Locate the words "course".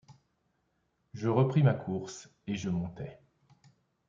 1.75-2.27